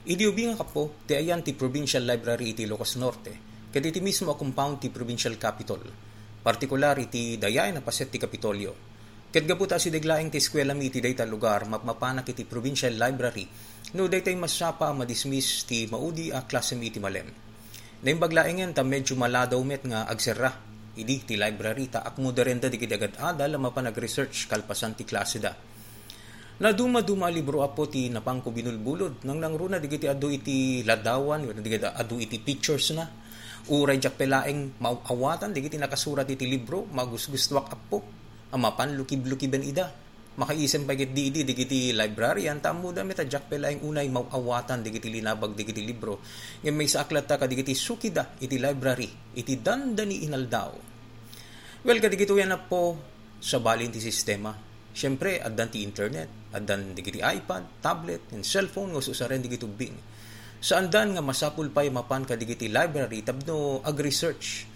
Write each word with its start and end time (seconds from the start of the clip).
Idiubi 0.00 0.48
nga 0.48 0.64
kapo, 0.64 1.04
ti 1.04 1.12
ayan 1.12 1.44
ti 1.44 1.52
Provincial 1.52 2.08
Library 2.08 2.56
iti 2.56 2.64
Ilocos 2.64 2.96
Norte, 2.96 3.36
ket 3.68 3.84
iti 3.84 4.00
mismo 4.00 4.32
a 4.32 4.36
compound 4.40 4.80
ti 4.80 4.88
Provincial 4.88 5.36
Capitol, 5.36 5.84
partikulari 6.40 7.12
ti 7.12 7.36
dayay 7.36 7.68
na 7.68 7.84
paset 7.84 8.08
ti 8.08 8.16
Kapitolyo. 8.16 8.72
Ket 9.28 9.44
gaputa 9.44 9.76
si 9.76 9.92
deglaeng 9.92 10.32
ti 10.32 10.40
eskwela 10.40 10.72
mi 10.72 10.88
iti 10.88 11.04
dayta 11.04 11.28
lugar 11.28 11.68
mapmapanak 11.68 12.32
iti 12.32 12.48
Provincial 12.48 12.96
Library, 12.96 13.44
no 13.92 14.08
daytay 14.08 14.40
masapa 14.40 14.88
madismiss 14.96 15.68
ti 15.68 15.84
maudi 15.84 16.32
a 16.32 16.48
klase 16.48 16.80
mi 16.80 16.88
iti 16.88 16.96
malem. 16.96 17.28
Naimbaglaengen 18.00 18.72
ta 18.72 18.80
medyo 18.80 19.20
maladaw 19.20 19.60
met 19.60 19.84
nga 19.84 20.08
agserra, 20.08 20.48
idi 20.96 21.28
ti 21.28 21.36
library 21.36 21.92
ta 21.92 22.00
akmo 22.00 22.32
derenda 22.32 22.72
di 22.72 22.80
agad 22.80 23.20
adal 23.20 23.60
mapan 23.60 23.92
nag-research 23.92 24.48
kalpasan 24.48 24.96
ti 24.96 25.04
klase 25.04 25.36
da 25.44 25.52
na 26.60 26.76
duma-duma 26.76 27.32
libro 27.32 27.64
apo 27.64 27.88
ti 27.88 28.12
napangko 28.12 28.52
binulbulod. 28.52 29.24
Nang 29.24 29.40
nangruna 29.40 29.80
digiti 29.80 30.04
adu 30.04 30.28
iti 30.28 30.84
ladawan 30.84 31.48
wenno 31.48 31.64
digiti 31.64 31.88
adu 31.88 32.20
iti 32.20 32.36
pictures 32.36 32.92
na. 32.92 33.08
Uray 33.72 33.96
jak 33.96 34.20
pelaeng 34.20 34.76
maawatan 34.76 35.56
digiti 35.56 35.80
nakasurat 35.80 36.28
iti 36.28 36.44
libro 36.44 36.84
magusgustwak 36.92 37.72
apo. 37.72 37.98
Amapan 38.52 38.92
lukib-lukiben 38.92 39.64
ida. 39.64 39.88
Makaisem 40.30 40.86
pa 40.86 40.94
di 40.94 41.08
di 41.08 41.42
digiti 41.42 41.92
librarian 41.96 42.62
tamo 42.62 42.92
da 42.92 43.04
meta 43.04 43.24
jak 43.24 43.48
pelaeng 43.48 43.80
unay 43.80 44.12
mawawatan 44.12 44.84
digiti 44.84 45.08
linabag 45.08 45.56
digiti 45.56 45.80
libro. 45.80 46.20
Ngem 46.60 46.76
may 46.76 46.88
saaklat 46.88 47.24
ta 47.24 47.40
kadigiti 47.40 47.72
sukida 47.72 48.36
iti 48.36 48.60
library 48.60 49.08
iti 49.32 49.56
dandani 49.56 50.28
inaldaw. 50.28 50.72
Well 51.88 52.00
kadigito 52.04 52.36
yan 52.36 52.52
na 52.52 52.60
po 52.60 53.00
sa 53.40 53.56
balin 53.56 53.88
ti 53.88 54.00
sistema 54.04 54.69
Siyempre, 54.90 55.38
addan 55.38 55.70
ti 55.70 55.86
internet, 55.86 56.50
addan 56.50 56.92
digiti 56.98 57.22
iPad, 57.22 57.78
tablet, 57.78 58.26
and 58.34 58.42
cellphone 58.42 58.90
nga 58.90 59.02
susaren 59.02 59.38
digiti 59.38 59.66
bing. 59.66 59.94
Sa 60.60 60.76
andan 60.76 61.16
nga 61.16 61.24
masapul 61.24 61.72
pay 61.72 61.88
mapan 61.88 62.26
ka 62.28 62.36
digiti 62.36 62.68
library 62.68 63.24
tapno 63.24 63.80
ag-research, 63.80 64.68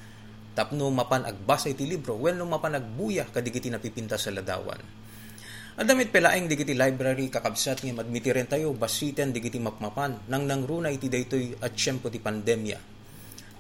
tapno 0.57 0.89
mapan 0.89 1.29
agbasa 1.29 1.69
iti 1.69 1.85
libro, 1.85 2.17
well 2.17 2.39
no 2.41 2.49
mapan 2.49 2.81
agbuya 2.81 3.29
ka 3.29 3.45
digiti 3.45 3.69
napipinta 3.69 4.17
sa 4.17 4.33
ladawan. 4.33 4.81
At 5.75 5.91
damit 5.91 6.15
pelaeng 6.15 6.47
digiti 6.47 6.73
library 6.73 7.29
kakabsat 7.29 7.83
nga 7.83 8.01
madmitiren 8.01 8.47
tayo 8.47 8.73
basiten 8.79 9.35
digiti 9.35 9.59
mapmapan 9.59 10.31
nang 10.31 10.47
nangruna 10.47 10.89
iti 10.89 11.11
daytoy 11.11 11.59
at 11.59 11.75
syempo 11.75 12.09
ti 12.09 12.23
pandemya. 12.23 12.79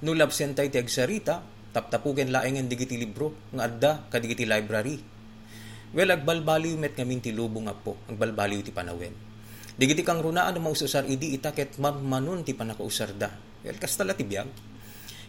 No 0.07 0.15
labsen 0.15 0.55
tayo 0.55 0.71
ti 0.71 0.79
agsarita, 0.79 1.43
taptapugen 1.75 2.31
laengen 2.31 2.71
digiti 2.71 2.95
libro 2.95 3.51
nga 3.51 3.67
adda 3.67 3.93
kadigiti 4.07 4.47
library 4.47 5.14
Well, 5.95 6.11
agbalbaliw 6.11 6.75
met 6.75 6.99
ngamin 6.99 7.23
ti 7.23 7.31
lubong 7.31 7.71
po, 7.79 7.95
agbalbaliw 8.11 8.67
ti 8.67 8.75
panawen. 8.75 9.15
Digiti 9.79 10.03
kang 10.03 10.19
runaan 10.19 10.59
na 10.59 10.59
maususar 10.59 11.07
idi 11.07 11.39
itaket 11.39 11.79
mammanon 11.79 12.43
ti 12.43 12.51
panakausar 12.51 13.15
da. 13.15 13.31
Well, 13.63 13.79
kastala 13.79 14.11
ti 14.19 14.27
biyag. 14.27 14.51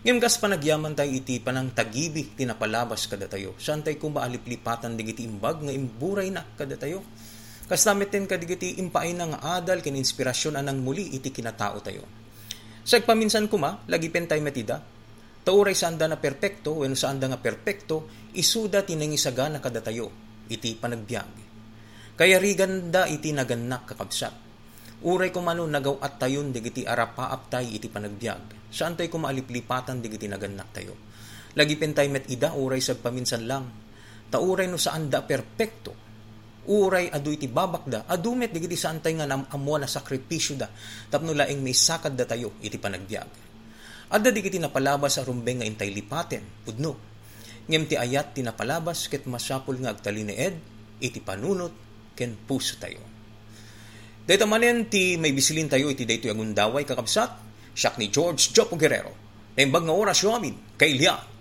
Ngem 0.01 0.17
kas 0.17 0.41
panagyaman 0.41 0.97
tayo 0.97 1.13
iti 1.13 1.37
panang 1.37 1.69
tagibi 1.69 2.33
ti 2.33 2.49
napalabas 2.49 3.05
kada 3.05 3.29
tayo. 3.29 3.53
Saan 3.61 3.85
tayo 3.85 3.93
kung 4.01 4.17
maaliplipatan 4.17 4.97
digiti 4.97 5.29
imbag 5.29 5.61
nga 5.61 5.69
imburay 5.69 6.33
na 6.33 6.41
kada 6.57 6.81
tayo. 6.81 7.05
Kas 7.69 7.85
namiten 7.85 8.25
ka 8.25 8.41
digiti 8.41 8.81
impaay 8.81 9.13
na 9.13 9.37
nga 9.37 9.61
adal 9.61 9.85
kin 9.85 9.93
inspirasyon 9.93 10.57
anang 10.57 10.81
muli 10.81 11.13
iti 11.13 11.29
kinatao 11.29 11.77
tayo. 11.85 12.09
Sa 12.81 12.97
paminsan 13.05 13.53
kuma, 13.53 13.85
lagi 13.85 14.09
pentay 14.09 14.41
matida, 14.41 14.81
tauray 15.45 15.77
saan 15.77 16.01
da 16.01 16.09
na 16.09 16.17
perpekto, 16.17 16.81
when 16.81 16.97
saan 16.97 17.21
da 17.21 17.29
nga 17.29 17.37
perpekto, 17.37 18.09
isuda 18.33 18.81
tinangisaga 18.81 19.45
na 19.49 19.61
kada 19.61 19.85
tayo 19.85 20.24
iti 20.49 20.77
panagbiag. 20.77 21.29
Kaya 22.15 22.39
riganda 22.39 23.09
iti 23.11 23.35
naganak 23.35 23.91
kakabsat. 23.91 24.33
Uray 25.03 25.29
ko 25.29 25.43
mano 25.43 25.67
nagaw 25.67 25.99
at 25.99 26.17
tayon 26.17 26.55
digiti 26.55 26.87
arapaap 26.87 27.51
tay 27.51 27.75
iti 27.75 27.91
panagbiag. 27.91 28.71
Saan 28.71 28.95
tayo 28.95 29.11
kumaliplipatan 29.11 29.99
digiti 29.99 30.25
naganak 30.25 30.71
tayo. 30.71 30.95
Lagi 31.55 31.75
pentay 31.75 32.07
met 32.07 32.27
ida 32.31 32.55
uray 32.55 32.79
sa 32.79 32.95
paminsan 32.95 33.43
lang. 33.43 33.65
Tauray 34.31 34.67
no 34.71 34.79
saan 34.79 35.11
da 35.11 35.21
perpekto. 35.23 35.91
Uray 36.65 37.11
adu 37.11 37.29
iti 37.35 37.45
babakda. 37.45 38.09
Adumet 38.09 38.49
digiti 38.49 38.79
saan 38.79 39.03
tayo 39.03 39.21
nga 39.21 39.27
namamwa 39.27 39.83
na 39.83 39.87
sakripisyo 39.87 40.55
da. 40.55 40.71
Tapno 41.11 41.35
laing 41.35 41.61
may 41.61 41.75
sakad 41.75 42.15
da 42.15 42.25
tayo 42.25 42.57
iti 42.63 42.79
panagbiag. 42.79 43.29
Adda 44.15 44.29
digiti 44.31 44.57
napalabas 44.57 45.19
sa 45.19 45.27
rumbeng 45.27 45.61
nga 45.61 45.67
intay 45.67 45.91
lipaten. 45.91 46.63
Pudno 46.63 47.14
ngem 47.65 47.83
ti 47.89 47.95
ayat 47.97 48.37
ti 48.37 48.41
napalabas 48.45 49.09
ket 49.09 49.25
masapul 49.27 49.77
nga 49.81 49.93
agtali 49.93 50.23
ni 50.23 50.35
Ed 50.37 50.55
iti 51.01 51.19
panunot 51.19 51.73
ken 52.15 52.33
puso 52.47 52.79
tayo. 52.79 53.03
Dito 54.25 54.45
manen 54.49 54.89
ti 54.89 55.19
may 55.19 55.35
bisilin 55.35 55.69
tayo 55.69 55.91
iti 55.91 56.07
daytoy 56.07 56.33
agundaway 56.33 56.87
kakabsat 56.87 57.29
siyak 57.75 57.99
ni 57.99 58.09
George 58.09 58.55
Jopo 58.55 58.79
Guerrero. 58.79 59.13
Naimbag 59.59 59.83
nga 59.85 59.93
oras 59.93 60.23
yo 60.23 60.33
amin 60.33 60.77
kay 60.79 60.95
Liat 60.97 61.34